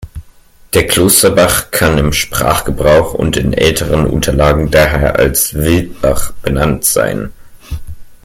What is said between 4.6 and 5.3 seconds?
daher